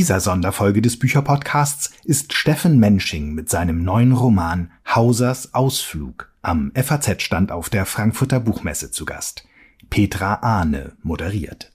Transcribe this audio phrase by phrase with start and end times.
[0.00, 7.52] dieser Sonderfolge des Bücherpodcasts ist Steffen Mensching mit seinem neuen Roman Hausers Ausflug am FAZ-Stand
[7.52, 9.44] auf der Frankfurter Buchmesse zu Gast.
[9.90, 11.70] Petra Ahne moderiert.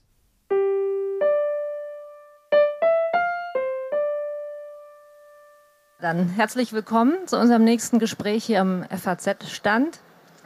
[6.00, 10.00] Dann herzlich willkommen zu unserem nächsten Gespräch hier am FAZ-Stand.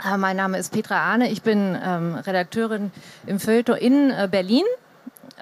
[0.04, 2.90] Äh, mein Name ist Petra Ahne, ich bin ähm, Redakteurin
[3.24, 4.64] im Feuilleton in äh, Berlin,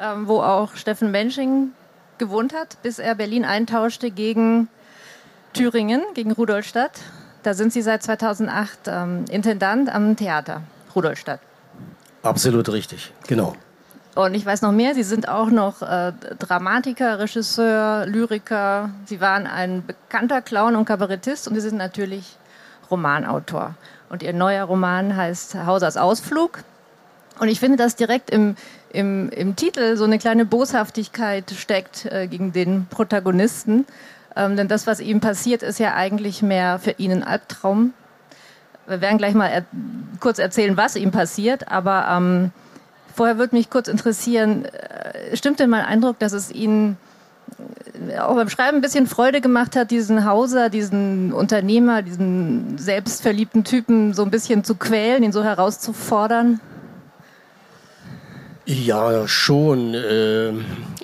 [0.00, 1.72] ähm, wo auch Steffen Mensching
[2.18, 4.68] gewohnt hat, bis er Berlin eintauschte gegen
[5.52, 7.00] Thüringen, gegen Rudolstadt.
[7.42, 10.62] Da sind Sie seit 2008 ähm, Intendant am Theater
[10.94, 11.40] Rudolstadt.
[12.22, 13.54] Absolut richtig, genau.
[14.14, 18.90] Und ich weiß noch mehr, Sie sind auch noch äh, Dramatiker, Regisseur, Lyriker.
[19.06, 22.36] Sie waren ein bekannter Clown und Kabarettist und Sie sind natürlich
[22.90, 23.74] Romanautor.
[24.08, 26.64] Und Ihr neuer Roman heißt Hausers Ausflug.
[27.38, 28.56] Und ich finde, dass direkt im,
[28.92, 33.86] im, im Titel so eine kleine Boshaftigkeit steckt äh, gegen den Protagonisten.
[34.36, 37.92] Ähm, denn das, was ihm passiert, ist ja eigentlich mehr für ihn ein Albtraum.
[38.86, 39.64] Wir werden gleich mal er
[40.20, 42.52] kurz erzählen, was ihm passiert, aber ähm,
[43.14, 46.96] vorher würde mich kurz interessieren, äh, stimmt denn mein Eindruck, dass es Ihnen
[48.08, 53.64] äh, auch beim Schreiben ein bisschen Freude gemacht hat, diesen Hauser, diesen Unternehmer, diesen selbstverliebten
[53.64, 56.60] Typen so ein bisschen zu quälen, ihn so herauszufordern?
[58.70, 59.94] Ja, schon.
[59.94, 60.52] Äh,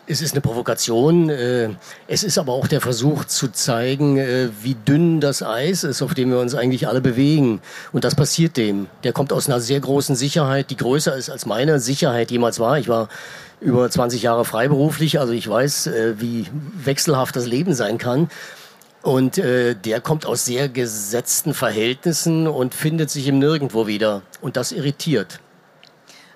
[0.07, 1.31] es ist eine Provokation.
[1.31, 1.71] Äh,
[2.07, 6.13] es ist aber auch der Versuch zu zeigen, äh, wie dünn das Eis ist, auf
[6.13, 7.63] dem wir uns eigentlich alle bewegen.
[7.91, 8.89] Und das passiert dem.
[9.03, 12.79] Der kommt aus einer sehr großen Sicherheit, die größer ist als meine Sicherheit jemals war.
[12.79, 13.09] Ich war
[13.63, 16.45] über 20 Jahre freiberuflich, also ich weiß, wie
[16.77, 18.29] wechselhaft das Leben sein kann.
[19.01, 24.21] Und äh, der kommt aus sehr gesetzten Verhältnissen und findet sich im Nirgendwo wieder.
[24.43, 25.41] Und das irritiert.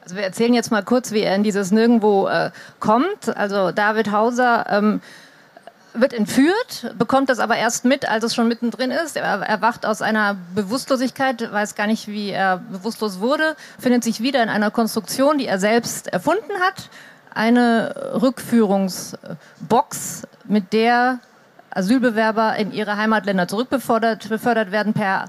[0.08, 3.36] Also wir erzählen jetzt mal kurz, wie er in dieses Nirgendwo äh, kommt.
[3.36, 5.02] Also David Hauser ähm,
[5.92, 9.18] wird entführt, bekommt das aber erst mit, als es schon mittendrin ist.
[9.18, 14.42] Er erwacht aus einer Bewusstlosigkeit, weiß gar nicht, wie er bewusstlos wurde, findet sich wieder
[14.42, 16.88] in einer Konstruktion, die er selbst erfunden hat.
[17.34, 21.18] Eine Rückführungsbox, mit der
[21.68, 25.26] Asylbewerber in ihre Heimatländer zurückbefördert befördert werden per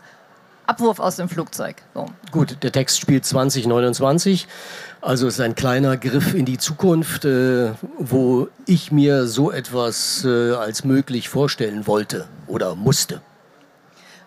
[0.70, 1.78] Abwurf aus dem Flugzeug.
[1.96, 2.06] So.
[2.32, 4.48] Gut, der Text spielt 2029.
[5.02, 10.24] Also es ist ein kleiner Griff in die Zukunft, äh, wo ich mir so etwas
[10.26, 13.22] äh, als möglich vorstellen wollte oder musste.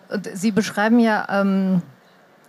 [0.09, 1.81] Und Sie beschreiben ja, ähm,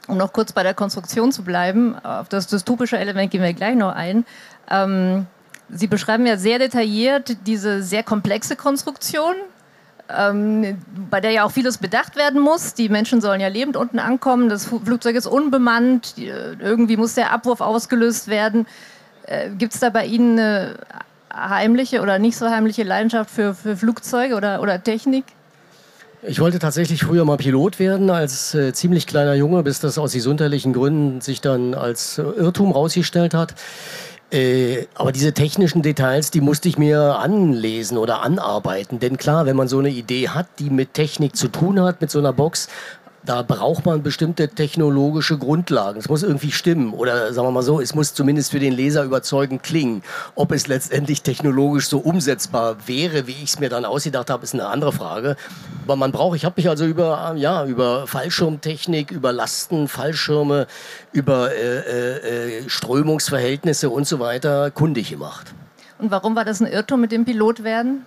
[0.08, 3.76] um noch kurz bei der Konstruktion zu bleiben, auf das dystopische Element gehen wir gleich
[3.76, 4.26] noch ein.
[4.68, 5.26] Ähm,
[5.70, 9.34] Sie beschreiben ja sehr detailliert diese sehr komplexe Konstruktion,
[10.08, 10.78] ähm,
[11.10, 12.74] bei der ja auch vieles bedacht werden muss.
[12.74, 17.60] Die Menschen sollen ja lebend unten ankommen, das Flugzeug ist unbemannt, irgendwie muss der Abwurf
[17.60, 18.66] ausgelöst werden.
[19.26, 20.74] Äh, Gibt es da bei Ihnen eine
[21.32, 25.24] heimliche oder nicht so heimliche Leidenschaft für, für Flugzeuge oder, oder Technik?
[26.26, 30.14] Ich wollte tatsächlich früher mal Pilot werden als äh, ziemlich kleiner Junge, bis das aus
[30.14, 33.54] gesundheitlichen Gründen sich dann als Irrtum rausgestellt hat.
[34.34, 38.98] Äh, aber diese technischen Details, die musste ich mir anlesen oder anarbeiten.
[38.98, 42.10] Denn klar, wenn man so eine Idee hat, die mit Technik zu tun hat, mit
[42.10, 42.68] so einer Box,
[43.26, 45.98] da braucht man bestimmte technologische Grundlagen.
[45.98, 49.02] Es muss irgendwie stimmen oder sagen wir mal so, es muss zumindest für den Leser
[49.04, 50.02] überzeugend klingen.
[50.34, 54.54] Ob es letztendlich technologisch so umsetzbar wäre, wie ich es mir dann ausgedacht habe, ist
[54.54, 55.36] eine andere Frage.
[55.84, 60.66] Aber man braucht, ich habe mich also über, ja, über Fallschirmtechnik, über Lasten, Fallschirme,
[61.12, 65.54] über äh, äh, äh Strömungsverhältnisse und so weiter kundig gemacht.
[65.98, 68.04] Und warum war das ein Irrtum mit dem Pilotwerden?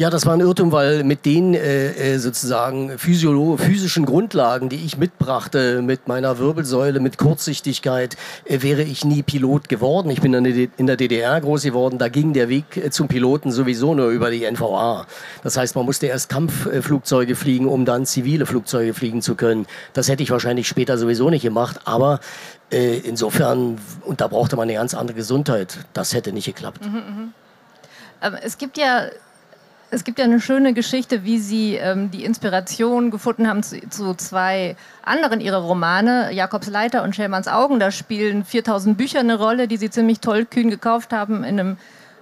[0.00, 4.96] Ja, das war ein Irrtum, weil mit den äh, äh sozusagen physischen Grundlagen, die ich
[4.96, 8.16] mitbrachte, mit meiner Wirbelsäule, mit Kurzsichtigkeit,
[8.46, 10.08] äh, wäre ich nie Pilot geworden.
[10.08, 13.94] Ich bin in der DDR groß geworden, da ging der Weg äh, zum Piloten sowieso
[13.94, 15.06] nur über die NVA.
[15.42, 19.66] Das heißt, man musste erst Kampfflugzeuge fliegen, um dann zivile Flugzeuge fliegen zu können.
[19.92, 22.20] Das hätte ich wahrscheinlich später sowieso nicht gemacht, aber
[22.72, 23.76] äh, insofern,
[24.06, 25.76] und da brauchte man eine ganz andere Gesundheit.
[25.92, 26.86] Das hätte nicht geklappt.
[26.86, 27.32] Mhm,
[28.22, 28.38] mh.
[28.42, 29.10] Es gibt ja
[29.90, 34.14] es gibt ja eine schöne Geschichte, wie Sie ähm, die Inspiration gefunden haben zu, zu,
[34.14, 37.80] zwei anderen Ihrer Romane, Jakobs Leiter und Schellmanns Augen.
[37.80, 41.76] Da spielen 4000 Bücher eine Rolle, die Sie ziemlich tollkühn gekauft haben in einem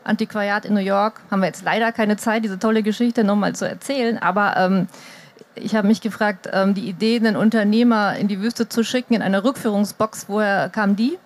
[0.04, 1.20] Antiquariat in New York.
[1.30, 4.88] Haben wir jetzt leider keine Zeit, diese tolle Geschichte nochmal zu erzählen, aber ähm,
[5.54, 9.22] ich habe mich gefragt, ähm, die Idee, einen Unternehmer in die Wüste zu schicken, in
[9.22, 11.18] eine Rückführungsbox, woher kam die?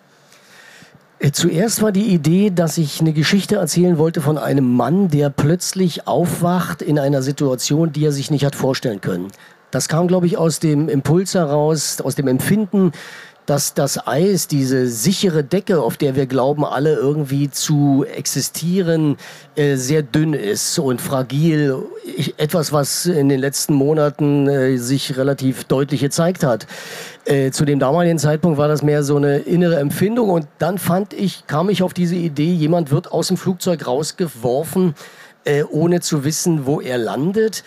[1.23, 5.31] Äh, zuerst war die Idee, dass ich eine Geschichte erzählen wollte von einem Mann, der
[5.31, 9.29] plötzlich aufwacht in einer Situation, die er sich nicht hat vorstellen können.
[9.71, 12.91] Das kam, glaube ich, aus dem Impuls heraus, aus dem Empfinden,
[13.47, 19.17] dass das Eis, diese sichere Decke, auf der wir glauben, alle irgendwie zu existieren,
[19.57, 21.77] äh, sehr dünn ist und fragil.
[22.37, 26.67] etwas, was in den letzten Monaten äh, sich relativ deutlich gezeigt hat.
[27.25, 31.13] Äh, zu dem damaligen Zeitpunkt war das mehr so eine innere Empfindung und dann fand
[31.13, 34.95] ich, kam ich auf diese Idee, jemand wird aus dem Flugzeug rausgeworfen,
[35.45, 37.63] äh, ohne zu wissen, wo er landet.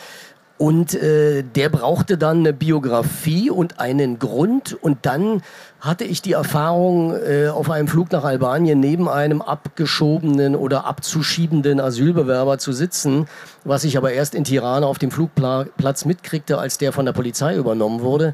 [0.57, 4.78] Und äh, der brauchte dann eine Biografie und einen Grund.
[4.81, 5.42] Und dann
[5.81, 11.81] hatte ich die Erfahrung, äh, auf einem Flug nach Albanien neben einem abgeschobenen oder abzuschiebenden
[11.81, 13.28] Asylbewerber zu sitzen,
[13.66, 17.56] was ich aber erst in Tirana auf dem Flugplatz mitkriegte, als der von der Polizei
[17.56, 18.34] übernommen wurde.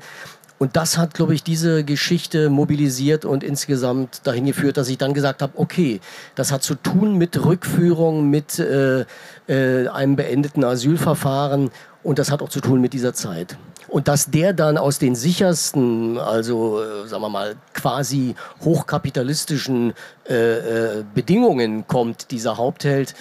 [0.62, 5.16] Und das hat, glaube ich, diese Geschichte mobilisiert und insgesamt dahin geführt, dass ich dann
[5.16, 6.00] gesagt habe, okay,
[6.36, 9.06] das hat zu tun mit Rückführung, mit äh,
[9.48, 11.72] äh, einem beendeten Asylverfahren
[12.04, 13.58] und das hat auch zu tun mit dieser Zeit.
[13.88, 19.94] Und dass der dann aus den sichersten, also äh, sagen wir mal quasi hochkapitalistischen
[20.30, 23.16] äh, äh, Bedingungen kommt, dieser Hauptheld,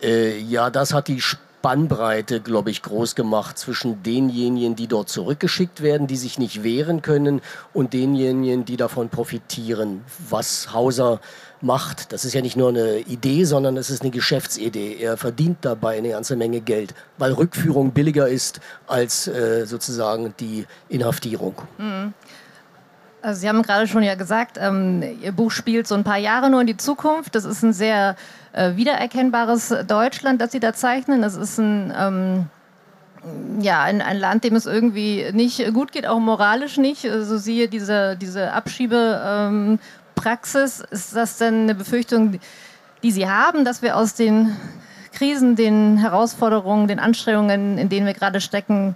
[0.00, 1.20] ja, das hat die
[1.58, 7.02] Spannbreite, glaube ich, groß gemacht zwischen denjenigen, die dort zurückgeschickt werden, die sich nicht wehren
[7.02, 7.40] können,
[7.72, 11.20] und denjenigen, die davon profitieren, was Hauser
[11.60, 12.12] macht.
[12.12, 14.98] Das ist ja nicht nur eine Idee, sondern es ist eine Geschäftsidee.
[15.00, 20.64] Er verdient dabei eine ganze Menge Geld, weil Rückführung billiger ist als äh, sozusagen die
[20.88, 21.54] Inhaftierung.
[21.78, 22.14] Mhm.
[23.20, 26.50] Also Sie haben gerade schon ja gesagt, ähm, Ihr Buch spielt so ein paar Jahre
[26.50, 27.34] nur in die Zukunft.
[27.34, 28.14] Das ist ein sehr
[28.52, 31.20] äh, wiedererkennbares Deutschland, das Sie da zeichnen.
[31.22, 32.46] Das ist ein, ähm,
[33.60, 37.04] ja, ein, ein, Land, dem es irgendwie nicht gut geht, auch moralisch nicht.
[37.04, 40.80] Also siehe diese, diese Abschiebepraxis.
[40.90, 42.38] Ist das denn eine Befürchtung,
[43.02, 44.56] die Sie haben, dass wir aus den
[45.12, 48.94] Krisen, den Herausforderungen, den Anstrengungen, in denen wir gerade stecken,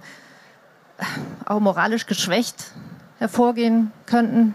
[1.45, 2.71] auch moralisch geschwächt
[3.19, 4.53] hervorgehen könnten?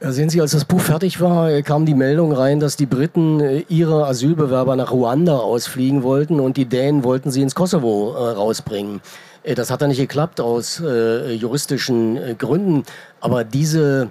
[0.00, 3.64] Sehen Sie, als das Buch fertig war, kam die Meldung rein, dass die Briten äh,
[3.68, 9.00] ihre Asylbewerber nach Ruanda ausfliegen wollten und die Dänen wollten sie ins Kosovo äh, rausbringen.
[9.42, 12.84] Äh, das hat dann nicht geklappt aus äh, juristischen äh, Gründen.
[13.20, 14.10] Aber diese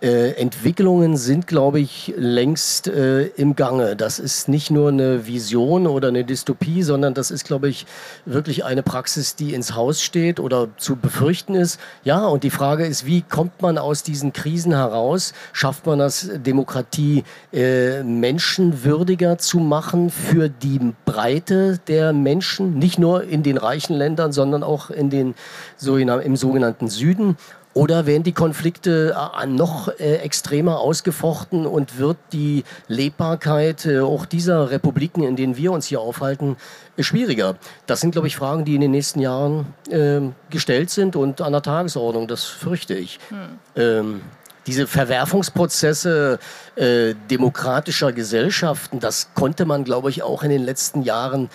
[0.00, 3.96] äh, Entwicklungen sind, glaube ich, längst äh, im Gange.
[3.96, 7.86] Das ist nicht nur eine Vision oder eine Dystopie, sondern das ist, glaube ich,
[8.24, 11.80] wirklich eine Praxis, die ins Haus steht oder zu befürchten ist.
[12.04, 15.32] Ja, und die Frage ist, wie kommt man aus diesen Krisen heraus?
[15.52, 23.24] Schafft man das, Demokratie äh, menschenwürdiger zu machen für die Breite der Menschen, nicht nur
[23.24, 25.34] in den reichen Ländern, sondern auch in den,
[25.76, 27.36] so im sogenannten Süden?
[27.74, 34.26] Oder werden die Konflikte äh, noch äh, extremer ausgefochten und wird die Lebbarkeit äh, auch
[34.26, 36.56] dieser Republiken, in denen wir uns hier aufhalten,
[36.98, 37.56] schwieriger?
[37.86, 40.20] Das sind, glaube ich, Fragen, die in den nächsten Jahren äh,
[40.50, 42.26] gestellt sind und an der Tagesordnung.
[42.26, 43.20] Das fürchte ich.
[43.28, 43.36] Hm.
[43.76, 44.20] Ähm,
[44.66, 46.38] diese Verwerfungsprozesse
[46.76, 51.48] äh, demokratischer Gesellschaften, das konnte man, glaube ich, auch in den letzten Jahren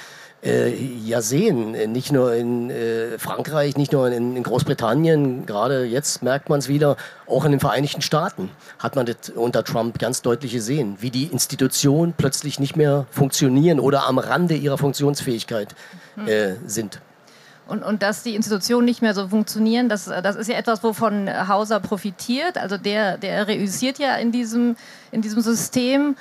[0.44, 1.72] äh, ja sehen.
[1.92, 6.68] Nicht nur in äh, Frankreich, nicht nur in, in Großbritannien, gerade jetzt merkt man es
[6.68, 6.98] wieder,
[7.28, 8.50] auch in den Vereinigten Staaten
[8.80, 13.80] hat man das unter Trump ganz deutlich gesehen, wie die Institutionen plötzlich nicht mehr funktionieren
[13.80, 15.75] oder am Rande ihrer Funktionsfähigkeit
[16.16, 16.28] hm.
[16.28, 17.00] äh, sind.
[17.66, 21.30] Und, und dass die Institutionen nicht mehr so funktionieren, das, das ist ja etwas, wovon
[21.48, 22.57] Hauser profitiert.
[22.57, 24.76] Also der, der reüssiert ja in diesem,
[25.12, 26.18] in diesem System.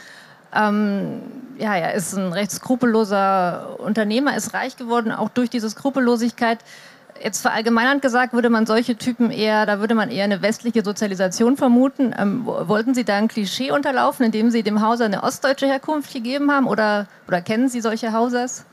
[0.55, 1.23] Ähm,
[1.59, 6.59] ja, er ist ein recht skrupelloser Unternehmer, ist reich geworden, auch durch diese Skrupellosigkeit.
[7.23, 11.57] Jetzt verallgemeinernd gesagt, würde man solche Typen eher, da würde man eher eine westliche Sozialisation
[11.57, 12.15] vermuten.
[12.19, 16.51] Ähm, wollten Sie da ein Klischee unterlaufen, indem Sie dem Hauser eine ostdeutsche Herkunft gegeben
[16.51, 16.67] haben?
[16.67, 18.65] Oder, oder kennen Sie solche Hausers?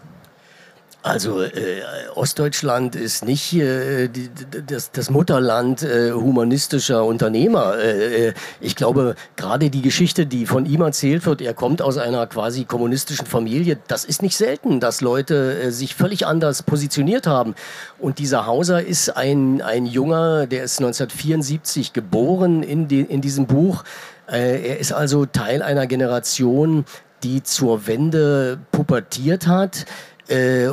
[1.01, 1.82] Also äh,
[2.13, 4.29] Ostdeutschland ist nicht äh, die,
[4.68, 7.77] das, das, Mutterland äh, humanistischer Unternehmer.
[7.77, 11.98] Äh, äh, ich glaube, gerade die Geschichte, die von ihm erzählt wird, er kommt aus
[11.98, 17.27] einer quasi kommunistischen Familie, das ist nicht selten, dass Leute äh, sich völlig anders positioniert
[17.27, 17.56] haben.
[17.98, 23.48] Und dieser Hauser ist ein, ein Junger, der ist 1974 geboren in, die, in diesem
[23.48, 23.86] Buch.
[24.27, 26.84] er ist also Teil einer Generation,
[27.24, 29.86] die zur Wende pubertiert hat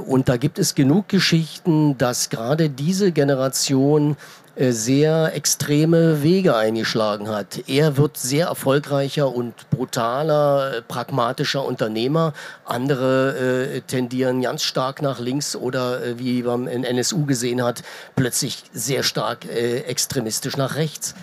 [0.07, 4.17] und da gibt es genug Geschichten, dass gerade diese Generation
[4.57, 7.69] äh, sehr extreme Wege eingeschlagen hat.
[7.69, 12.33] Er wird sehr erfolgreicher und brutaler, äh, pragmatischer Unternehmer.
[12.65, 13.37] Andere
[13.77, 17.83] äh, tendieren ganz stark nach links oder, äh, wie man in NSU gesehen hat,
[18.15, 21.15] plötzlich sehr stark äh, extremistisch nach rechts.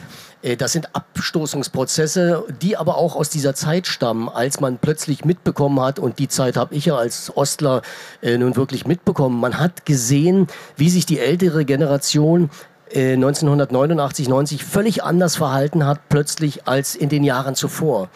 [0.43, 5.79] Äh, das sind Abstoßungsprozesse, die aber auch aus dieser Zeit stammen, als man plötzlich mitbekommen
[5.79, 7.81] hat, und die Zeit habe ich ja als Ostler
[8.21, 12.49] äh, nun wirklich mitbekommen, man hat gesehen, wie sich die ältere Generation
[12.95, 18.09] 1989, 90 völlig anders verhalten hat plötzlich als in den Jahren zuvor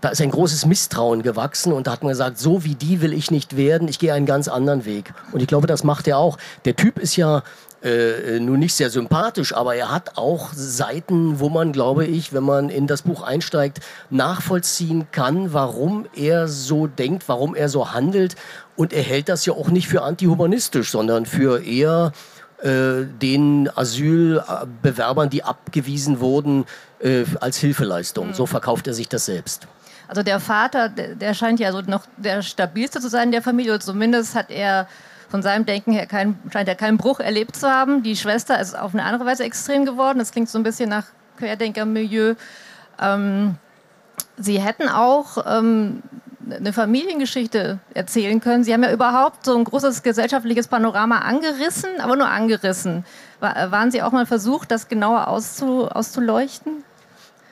[0.00, 3.12] da ist ein großes Misstrauen gewachsen und da hat man gesagt, so wie die will
[3.12, 5.12] ich nicht werden, ich gehe einen ganz anderen Weg.
[5.32, 6.38] Und ich glaube, das macht er auch.
[6.64, 7.42] Der Typ ist ja
[7.82, 12.42] äh, nun nicht sehr sympathisch, aber er hat auch Seiten, wo man, glaube ich, wenn
[12.42, 13.80] man in das Buch einsteigt,
[14.10, 18.34] nachvollziehen kann, warum er so denkt, warum er so handelt.
[18.76, 22.12] Und er hält das ja auch nicht für antihumanistisch, sondern für eher
[22.62, 26.64] äh, den Asylbewerbern, die abgewiesen wurden,
[27.00, 28.28] äh, als Hilfeleistung.
[28.28, 28.34] Mhm.
[28.34, 29.68] So verkauft er sich das selbst.
[30.08, 33.78] Also der Vater, der, der scheint ja so noch der stabilste zu sein der Familie,
[33.78, 34.88] zumindest hat er
[35.28, 38.02] von seinem Denken her kein, scheint er keinen Bruch erlebt zu haben.
[38.02, 40.18] Die Schwester ist auf eine andere Weise extrem geworden.
[40.18, 41.06] Das klingt so ein bisschen nach
[41.36, 42.34] Querdenker-Milieu.
[43.00, 43.56] Ähm,
[44.36, 46.02] Sie hätten auch ähm,
[46.50, 48.64] eine Familiengeschichte erzählen können.
[48.64, 53.04] Sie haben ja überhaupt so ein großes gesellschaftliches Panorama angerissen, aber nur angerissen.
[53.40, 56.84] War, waren Sie auch mal versucht, das genauer auszu, auszuleuchten?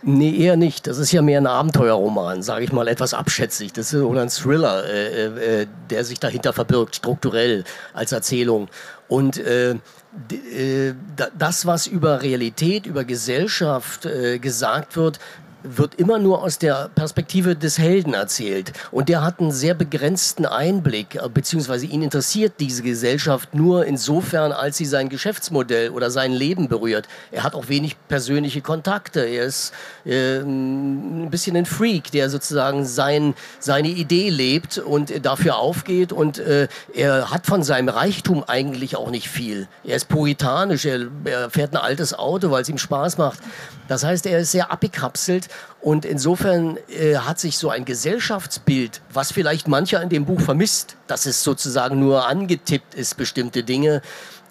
[0.02, 0.86] Nee, eher nicht.
[0.86, 3.72] Das ist ja mehr ein Abenteuerroman, sage ich mal etwas abschätzig.
[3.72, 8.68] Das ist oder ein Thriller, äh, äh, äh der sich dahinter verbirgt, strukturell als Erzählung.
[9.08, 10.94] Und äh, äh
[11.36, 15.18] das, was über Realität, über Gesellschaft äh, gesagt wird,
[15.68, 18.72] wird immer nur aus der Perspektive des Helden erzählt.
[18.90, 24.52] Und der hat einen sehr begrenzten Einblick, äh, beziehungsweise ihn interessiert diese Gesellschaft nur insofern,
[24.52, 27.08] als sie sein Geschäftsmodell oder sein Leben berührt.
[27.32, 29.20] Er hat auch wenig persönliche Kontakte.
[29.20, 29.72] Er ist
[30.04, 36.12] äh, ein bisschen ein Freak, der sozusagen sein, seine Idee lebt und dafür aufgeht.
[36.12, 39.68] Und äh, er hat von seinem Reichtum eigentlich auch nicht viel.
[39.84, 43.40] Er ist puritanisch, er, er fährt ein altes Auto, weil es ihm Spaß macht.
[43.88, 45.48] Das heißt, er ist sehr abgekapselt
[45.80, 50.96] und insofern äh, hat sich so ein Gesellschaftsbild, was vielleicht mancher in dem Buch vermisst,
[51.06, 54.02] dass es sozusagen nur angetippt ist, bestimmte Dinge,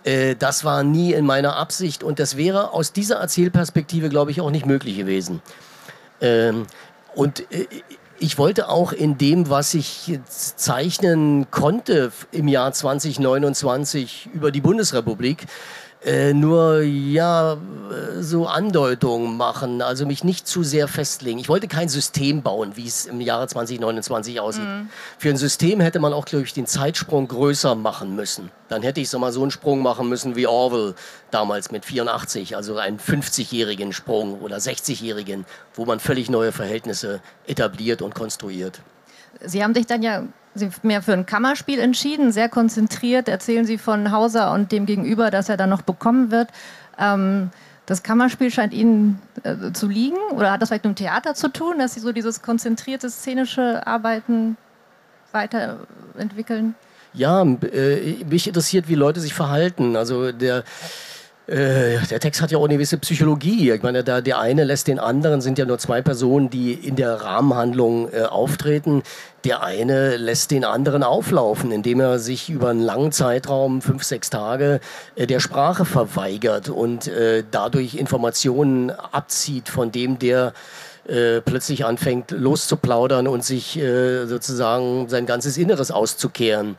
[0.06, 4.40] äh, das war nie in meiner Absicht und das wäre aus dieser Erzählperspektive, glaube ich,
[4.40, 5.42] auch nicht möglich gewesen.
[6.22, 6.68] Ähm,
[7.16, 7.68] und äh,
[8.20, 15.48] ich wollte auch in dem, was ich zeichnen konnte im Jahr 2029 über die Bundesrepublik,
[16.06, 17.58] äh, nur ja
[18.20, 21.40] so Andeutungen machen, also mich nicht zu sehr festlegen.
[21.40, 24.64] Ich wollte kein System bauen, wie es im Jahre 2029 aussieht.
[24.64, 24.90] Mhm.
[25.18, 28.52] Für ein System hätte man auch, glaube ich, den Zeitsprung größer machen müssen.
[28.70, 30.94] Dann hätte ich so mal so einen Sprung machen müssen wie Orwell
[31.32, 38.02] damals mit 84, also einen 50-jährigen Sprung oder 60-jährigen, wo man völlig neue Verhältnisse etabliert
[38.02, 38.82] und konstruiert.
[39.44, 40.24] Sie haben sich dann ja
[40.84, 43.28] mehr für ein Kammerspiel entschieden, sehr konzentriert.
[43.28, 46.50] Erzählen Sie von Hauser und dem Gegenüber, dass er dann noch bekommen wird.
[46.98, 47.50] Ähm,
[47.86, 51.50] das Kammerspiel scheint Ihnen äh, zu liegen oder hat das vielleicht mit dem Theater zu
[51.50, 54.58] tun, dass Sie so dieses konzentrierte szenische Arbeiten
[55.32, 56.76] weiterentwickeln?
[57.14, 59.96] Ja, äh, mich interessiert, wie Leute sich verhalten.
[59.96, 60.64] Also der
[61.48, 63.72] äh, der Text hat ja auch eine gewisse Psychologie.
[63.72, 66.96] Ich meine, da der eine lässt den anderen, sind ja nur zwei Personen, die in
[66.96, 69.04] der Rahmenhandlung äh, auftreten.
[69.44, 74.32] Der eine lässt den anderen auflaufen, indem er sich über einen langen Zeitraum, fünf, sechs
[74.32, 74.80] Tage,
[75.16, 80.54] äh, der Sprache verweigert und äh, dadurch Informationen abzieht von dem, der
[81.08, 86.76] äh, plötzlich anfängt loszuplaudern und sich äh, sozusagen sein ganzes Inneres auszukehren.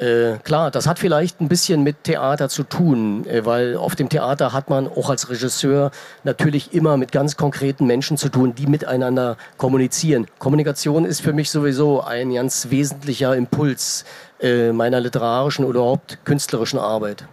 [0.00, 4.08] Äh, klar, das hat vielleicht ein bisschen mit Theater zu tun, äh, weil auf dem
[4.08, 5.90] Theater hat man auch als Regisseur
[6.24, 10.26] natürlich immer mit ganz konkreten Menschen zu tun, die miteinander kommunizieren.
[10.38, 14.06] Kommunikation ist für mich sowieso ein ganz wesentlicher Impuls
[14.40, 17.26] äh, meiner literarischen oder überhaupt künstlerischen Arbeit.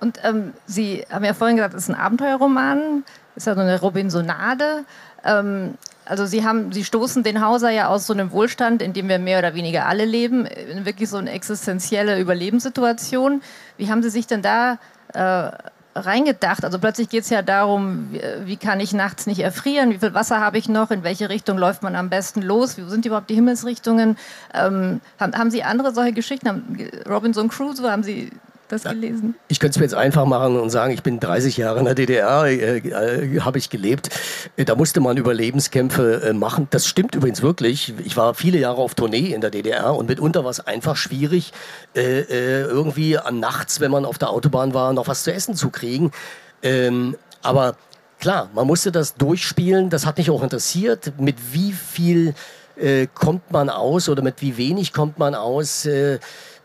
[0.00, 3.04] Und ähm, Sie haben ja vorhin gesagt, es ist ein Abenteuerroman,
[3.36, 4.84] ist ja so eine Robinsonade.
[5.24, 5.74] Ähm,
[6.08, 9.18] also Sie haben, Sie stoßen den Hauser ja aus so einem Wohlstand, in dem wir
[9.18, 13.42] mehr oder weniger alle leben, in wirklich so eine existenzielle Überlebenssituation.
[13.76, 14.78] Wie haben Sie sich denn da
[15.12, 15.50] äh,
[15.94, 16.64] reingedacht?
[16.64, 18.08] Also plötzlich geht es ja darum,
[18.44, 19.90] wie, kann ich nachts nicht erfrieren?
[19.90, 20.90] Wie viel Wasser habe ich noch?
[20.90, 22.78] In welche Richtung läuft man am besten los?
[22.78, 24.16] Wie sind überhaupt die Himmelsrichtungen?
[24.54, 26.48] Ähm, haben, haben, Sie andere solche Geschichten?
[26.48, 28.30] Haben, Robinson Crusoe, haben Sie
[28.68, 29.34] das gelesen?
[29.48, 31.94] Ich könnte es mir jetzt einfach machen und sagen, ich bin 30 Jahre in der
[31.94, 34.10] DDR, äh, äh, habe ich gelebt.
[34.56, 36.68] Äh, da musste man Überlebenskämpfe äh, machen.
[36.70, 37.94] Das stimmt übrigens wirklich.
[38.04, 41.52] Ich war viele Jahre auf Tournee in der DDR und mitunter war es einfach schwierig,
[41.94, 42.22] äh,
[42.62, 46.12] irgendwie an nachts, wenn man auf der Autobahn war, noch was zu essen zu kriegen.
[46.62, 47.76] Ähm, aber
[48.20, 49.90] klar, man musste das durchspielen.
[49.90, 52.34] Das hat mich auch interessiert, mit wie viel
[53.12, 55.84] kommt man aus oder mit wie wenig kommt man aus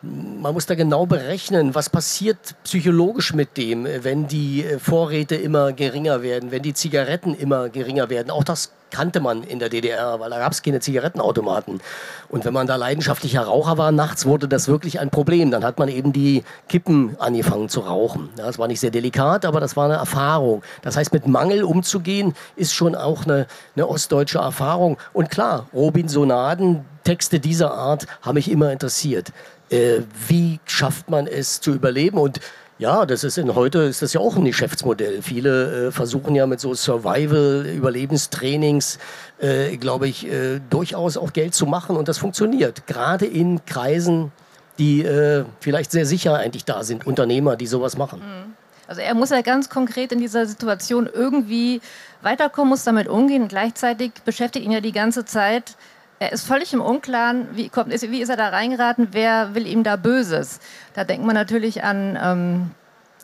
[0.04, 5.72] man muss da genau berechnen, was passiert psychologisch mit dem, wenn die äh, Vorräte immer
[5.72, 8.30] geringer werden, wenn die Zigaretten immer geringer werden.
[8.30, 11.82] Auch das kannte man in der DDR, weil da gab es keine Zigarettenautomaten.
[12.30, 15.52] Und wenn man da leidenschaftlicher Raucher war nachts, wurde das wirklich ein Problem.
[15.52, 18.30] Dann hat man eben die Kippen angefangen zu rauchen.
[18.38, 20.62] Ja, das war nicht sehr delikat, aber das war eine Erfahrung.
[20.84, 24.98] Das heißt, mit Mangel umzugehen, ist schon auch eine, eine ostdeutsche Erfahrung.
[25.12, 29.34] Und klar, Robinsonaden, Texte dieser Art haben mich immer interessiert.
[29.70, 32.20] Äh, wie schafft man es zu überleben?
[32.20, 32.40] Und
[32.84, 35.22] ja, das ist in heute ist das ja auch ein Geschäftsmodell.
[35.22, 39.00] Viele äh, versuchen ja mit so Survival, Überlebenstrainings,
[39.40, 42.86] äh, glaube ich, äh, durchaus auch Geld zu machen und das funktioniert.
[42.86, 44.34] Gerade in Kreisen,
[44.80, 48.20] die äh, vielleicht sehr sicher eigentlich da sind, Unternehmer, die sowas machen.
[48.20, 48.54] Mhm.
[48.86, 51.80] Also er muss ja ganz konkret in dieser Situation irgendwie
[52.22, 53.48] weiterkommen, muss damit umgehen.
[53.48, 55.78] Gleichzeitig beschäftigt ihn ja die ganze Zeit
[56.24, 59.84] er ist völlig im Unklaren, wie, kommt, wie ist er da reingeraten, wer will ihm
[59.84, 60.60] da Böses.
[60.94, 62.72] Da denkt man natürlich an ähm,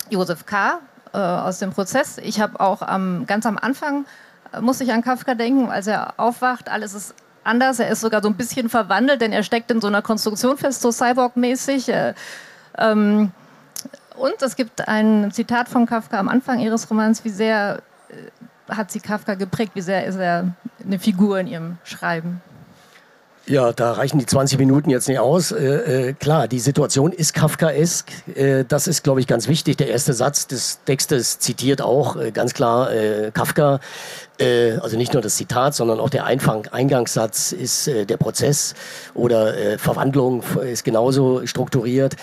[0.09, 0.79] Josef K.
[1.13, 2.19] Äh, aus dem Prozess.
[2.19, 4.05] Ich habe auch am, ganz am Anfang,
[4.53, 7.79] äh, musste ich an Kafka denken, als er aufwacht, alles ist anders.
[7.79, 10.81] Er ist sogar so ein bisschen verwandelt, denn er steckt in so einer Konstruktion fest,
[10.81, 11.89] so Cyborg-mäßig.
[11.89, 12.13] Äh,
[12.77, 13.31] ähm,
[14.17, 18.91] und es gibt ein Zitat von Kafka am Anfang ihres Romans, wie sehr äh, hat
[18.91, 20.53] sie Kafka geprägt, wie sehr ist er
[20.83, 22.41] eine Figur in ihrem Schreiben.
[23.49, 25.51] Ja, da reichen die 20 Minuten jetzt nicht aus.
[25.51, 28.07] Äh, äh, klar, die Situation ist Kafkaesk.
[28.35, 29.75] Äh, das ist, glaube ich, ganz wichtig.
[29.75, 33.79] Der erste Satz des Textes zitiert auch äh, ganz klar äh, Kafka.
[34.81, 38.73] Also nicht nur das Zitat, sondern auch der Einfang, Eingangssatz ist der Prozess
[39.13, 42.15] oder Verwandlung ist genauso strukturiert.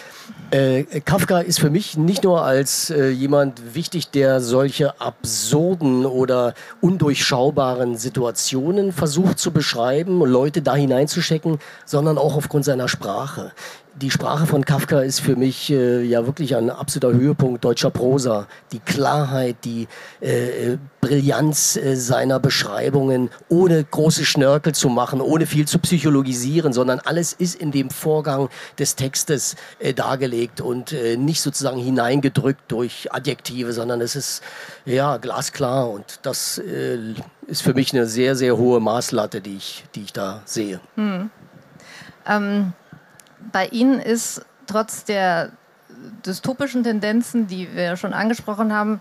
[0.52, 6.54] Äh, Kafka ist für mich nicht nur als äh, jemand wichtig, der solche absurden oder
[6.80, 13.52] undurchschaubaren Situationen versucht zu beschreiben, Leute da hineinzustecken, sondern auch aufgrund seiner Sprache
[14.00, 18.46] die Sprache von Kafka ist für mich äh, ja wirklich ein absoluter Höhepunkt deutscher Prosa.
[18.72, 19.88] Die Klarheit, die
[20.20, 27.00] äh, Brillanz äh, seiner Beschreibungen, ohne große Schnörkel zu machen, ohne viel zu psychologisieren, sondern
[27.00, 33.08] alles ist in dem Vorgang des Textes äh, dargelegt und äh, nicht sozusagen hineingedrückt durch
[33.12, 34.42] Adjektive, sondern es ist
[34.84, 36.98] ja glasklar und das äh,
[37.46, 40.80] ist für mich eine sehr, sehr hohe Maßlatte, die ich, die ich da sehe.
[40.96, 41.30] Hm.
[42.28, 42.72] Ähm
[43.52, 45.50] bei Ihnen ist trotz der
[46.24, 49.00] dystopischen Tendenzen, die wir schon angesprochen haben,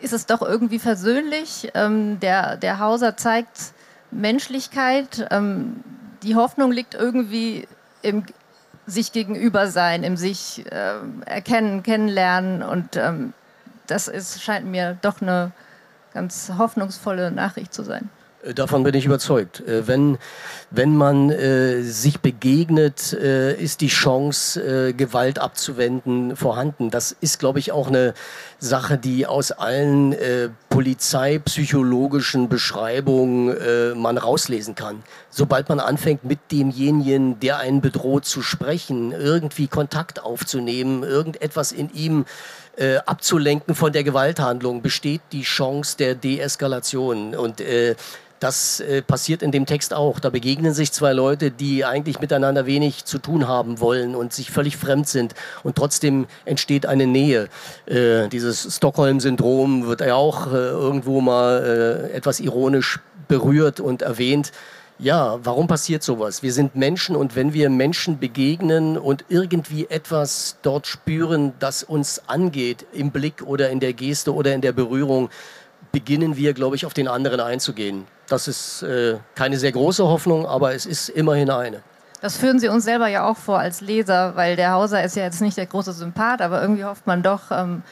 [0.00, 1.70] ist es doch irgendwie versöhnlich.
[1.74, 3.72] Ähm, der, der Hauser zeigt
[4.10, 5.26] Menschlichkeit.
[5.30, 5.82] Ähm,
[6.22, 7.66] die Hoffnung liegt irgendwie
[8.02, 8.24] im
[8.84, 10.94] sich gegenüber sein, im sich äh,
[11.24, 12.62] erkennen, kennenlernen.
[12.62, 13.32] Und ähm,
[13.86, 15.52] das ist, scheint mir doch eine
[16.12, 18.10] ganz hoffnungsvolle Nachricht zu sein.
[18.42, 19.60] Äh, davon bin ich überzeugt.
[19.60, 20.18] Äh, wenn,
[20.70, 26.90] wenn man äh, sich begegnet, äh, ist die Chance, äh, Gewalt abzuwenden, vorhanden.
[26.90, 28.14] Das ist, glaube ich, auch eine
[28.58, 35.02] Sache, die aus allen äh, polizeipsychologischen Beschreibungen man rauslesen kann.
[35.28, 41.92] Sobald man anfängt, mit demjenigen, der einen bedroht, zu sprechen, irgendwie Kontakt aufzunehmen, irgendetwas in
[41.92, 42.24] ihm äh,
[43.04, 47.34] abzulenken von der Gewalthandlung, besteht die Chance der Deeskalation.
[47.34, 47.96] Und äh,
[48.42, 50.18] das äh, passiert in dem Text auch.
[50.18, 54.50] Da begegnen sich zwei Leute, die eigentlich miteinander wenig zu tun haben wollen und sich
[54.50, 55.34] völlig fremd sind.
[55.62, 57.48] Und trotzdem entsteht eine Nähe.
[57.86, 64.50] Äh, dieses Stockholm-Syndrom wird ja auch äh, irgendwo mal äh, etwas ironisch berührt und erwähnt.
[64.98, 66.42] Ja, warum passiert sowas?
[66.42, 72.22] Wir sind Menschen und wenn wir Menschen begegnen und irgendwie etwas dort spüren, das uns
[72.28, 75.30] angeht, im Blick oder in der Geste oder in der Berührung,
[75.90, 78.06] beginnen wir, glaube ich, auf den anderen einzugehen.
[78.28, 81.82] Das ist äh, keine sehr große Hoffnung, aber es ist immerhin eine.
[82.20, 85.24] Das führen Sie uns selber ja auch vor als Leser, weil der Hauser ist ja
[85.24, 87.82] jetzt nicht der große Sympath, aber irgendwie hofft man doch, ähm,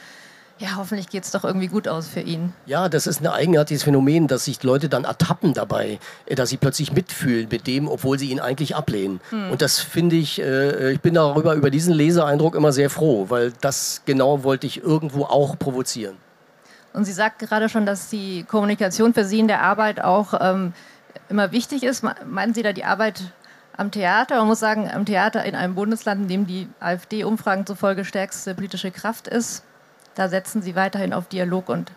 [0.61, 2.53] ja, hoffentlich geht es doch irgendwie gut aus für ihn.
[2.67, 6.57] Ja, das ist ein eigenartiges Phänomen, dass sich Leute dann ertappen dabei, äh, dass sie
[6.57, 9.21] plötzlich mitfühlen mit dem, obwohl sie ihn eigentlich ablehnen.
[9.31, 9.51] Hm.
[9.51, 13.53] Und das finde ich, äh, ich bin darüber, über diesen Leseeindruck immer sehr froh, weil
[13.61, 16.15] das genau wollte ich irgendwo auch provozieren.
[16.93, 20.73] Und Sie sagt gerade schon, dass die Kommunikation für Sie in der Arbeit auch ähm,
[21.29, 22.03] immer wichtig ist.
[22.25, 23.23] Meinen Sie da die Arbeit
[23.77, 24.37] am Theater?
[24.37, 28.53] Man muss sagen, am Theater in einem Bundesland, in dem die AfD Umfragen zufolge stärkste
[28.53, 29.63] politische Kraft ist,
[30.15, 31.91] da setzen Sie weiterhin auf Dialog und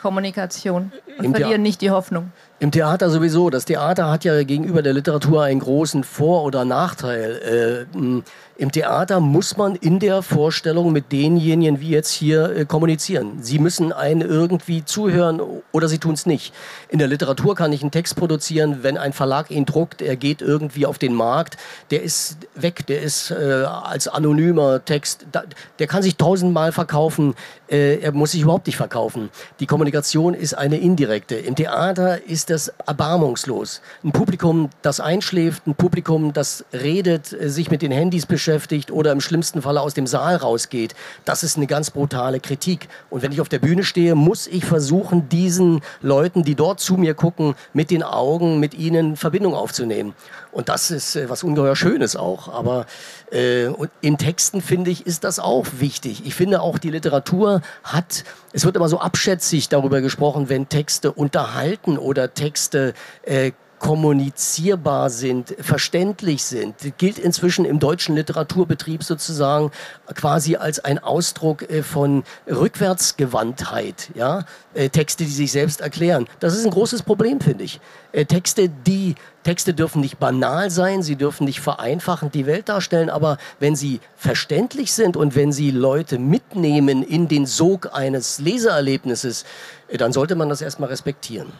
[0.00, 2.32] Kommunikation und Im verlieren nicht die Hoffnung.
[2.62, 3.50] Im Theater sowieso.
[3.50, 7.88] Das Theater hat ja gegenüber der Literatur einen großen Vor- oder Nachteil.
[7.96, 8.22] Äh,
[8.62, 13.38] im Theater muss man in der Vorstellung mit denjenigen wie jetzt hier äh, kommunizieren.
[13.40, 15.40] Sie müssen einen irgendwie zuhören
[15.72, 16.54] oder sie tun es nicht.
[16.88, 20.42] In der Literatur kann ich einen Text produzieren, wenn ein Verlag ihn druckt, er geht
[20.42, 21.56] irgendwie auf den Markt,
[21.90, 25.42] der ist weg, der ist äh, als anonymer Text, da,
[25.80, 27.34] der kann sich tausendmal verkaufen.
[27.68, 29.30] äh, er muss sich überhaupt nicht verkaufen.
[29.58, 31.34] Die Kommunikation ist eine indirekte.
[31.34, 33.80] Im Theater ist das erbarmungslos.
[34.04, 39.12] Ein Publikum, das einschläft, ein Publikum, das redet, äh, sich mit den Handys beschäftigt oder
[39.12, 42.88] im schlimmsten Falle aus dem Saal rausgeht, das ist eine ganz brutale Kritik.
[43.10, 46.96] Und wenn ich auf der Bühne stehe, muss ich versuchen, diesen Leuten, die dort zu
[46.96, 50.14] mir gucken, mit den Augen, mit ihnen Verbindung aufzunehmen.
[50.52, 52.48] Und das ist äh, was ungeheuer Schönes auch.
[52.48, 52.86] Aber
[53.32, 53.68] äh,
[54.02, 56.22] in Texten, finde ich, ist das auch wichtig.
[56.26, 61.10] Ich finde auch, die Literatur hat, es wird immer so abschätzig darüber gesprochen, wenn Texte
[61.10, 69.72] unterhalten oder Texte äh, kommunizierbar sind, verständlich sind, gilt inzwischen im deutschen Literaturbetrieb sozusagen
[70.14, 74.10] quasi als ein Ausdruck äh, von Rückwärtsgewandtheit.
[74.14, 74.44] Ja?
[74.74, 76.28] Äh, Texte, die sich selbst erklären.
[76.38, 77.80] Das ist ein großes Problem, finde ich.
[78.12, 83.10] Äh, Texte, die Texte dürfen nicht banal sein, sie dürfen nicht vereinfachend die Welt darstellen,
[83.10, 89.44] aber wenn sie verständlich sind und wenn sie Leute mitnehmen in den Sog eines Leseerlebnisses,
[89.92, 91.52] dann sollte man das erstmal respektieren.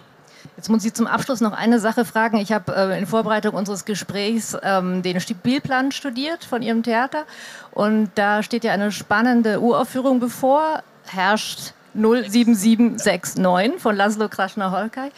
[0.62, 2.36] Jetzt muss ich zum Abschluss noch eine Sache fragen.
[2.36, 7.24] Ich habe äh, in Vorbereitung unseres Gesprächs ähm, den Spielplan studiert von Ihrem Theater
[7.72, 15.10] und da steht ja eine spannende Uraufführung bevor, herrscht 07769 von Laszlo Krasner-Holkai.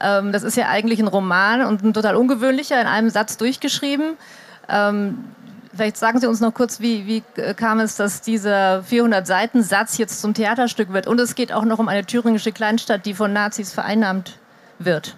[0.00, 4.16] Ähm, das ist ja eigentlich ein Roman und ein total ungewöhnlicher, in einem Satz durchgeschrieben.
[4.68, 5.24] Ähm,
[5.72, 7.22] Vielleicht sagen Sie uns noch kurz, wie, wie
[7.54, 11.06] kam es, dass dieser 400-Seiten-Satz jetzt zum Theaterstück wird?
[11.06, 14.39] Und es geht auch noch um eine thüringische Kleinstadt, die von Nazis vereinnahmt
[14.84, 15.16] wird.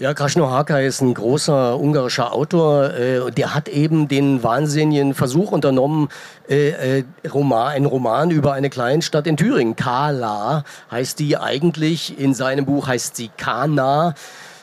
[0.00, 2.94] Ja, Krasno Haka ist ein großer ungarischer Autor.
[2.94, 6.08] Äh, der hat eben den wahnsinnigen Versuch unternommen,
[6.48, 9.74] äh, äh, Roman, einen Roman über eine Kleinstadt in Thüringen.
[9.74, 10.62] Kala
[10.92, 12.16] heißt die eigentlich.
[12.16, 14.14] In seinem Buch heißt sie Kana.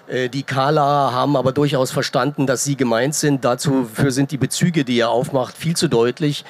[0.08, 3.44] Äh, die Kala haben aber durchaus verstanden, dass sie gemeint sind.
[3.44, 6.46] Dazu sind die Bezüge, die er aufmacht, viel zu deutlich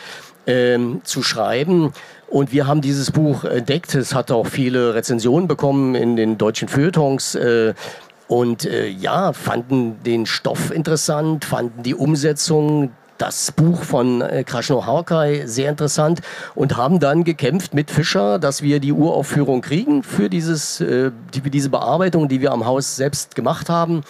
[0.47, 1.91] ähm, zu schreiben.
[2.27, 3.95] Und wir haben dieses Buch entdeckt.
[3.95, 7.35] Es hat auch viele Rezensionen bekommen in den deutschen Feuilletons.
[7.35, 7.73] Äh,
[8.27, 14.85] und äh, ja, fanden den Stoff interessant, fanden die Umsetzung, das Buch von äh, Krasno
[14.85, 16.21] Harkai sehr interessant
[16.53, 21.49] und haben dann gekämpft mit Fischer, dass wir die Uraufführung kriegen für dieses, äh, die,
[21.49, 24.01] diese Bearbeitung, die wir am Haus selbst gemacht haben.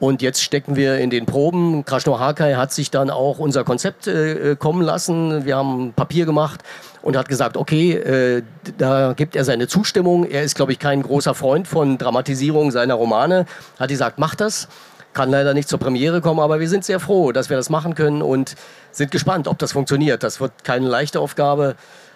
[0.00, 1.84] Und jetzt stecken wir in den Proben.
[1.84, 5.44] Krasno Harkai hat sich dann auch unser Konzept äh, kommen lassen.
[5.44, 6.62] Wir haben Papier gemacht
[7.02, 8.42] und hat gesagt, okay, äh,
[8.78, 10.24] da gibt er seine Zustimmung.
[10.24, 13.44] Er ist, glaube ich, kein großer Freund von Dramatisierung seiner Romane.
[13.78, 14.68] Hat gesagt, mach das.
[15.12, 17.94] Kann leider nicht zur Premiere kommen, aber wir sind sehr froh, dass wir das machen
[17.94, 18.54] können und
[18.92, 20.22] sind gespannt, ob das funktioniert.
[20.22, 21.74] Das wird keine leichte Aufgabe.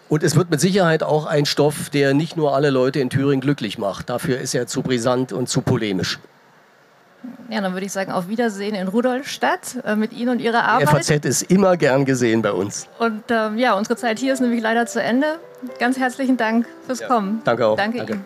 [0.08, 3.40] Und es wird mit Sicherheit auch ein Stoff, der nicht nur alle Leute in Thüringen
[3.40, 4.08] glücklich macht.
[4.08, 6.18] Dafür ist er zu brisant und zu polemisch.
[7.50, 10.88] Ja, dann würde ich sagen, auf Wiedersehen in Rudolstadt äh, mit Ihnen und Ihrer Arbeit.
[10.88, 12.88] FAZ ist immer gern gesehen bei uns.
[12.98, 15.38] Und ähm, ja, unsere Zeit hier ist nämlich leider zu Ende.
[15.78, 17.08] Ganz herzlichen Dank fürs ja.
[17.08, 17.42] Kommen.
[17.44, 17.76] Danke auch.
[17.76, 18.12] Danke, Danke.
[18.14, 18.24] Ihnen.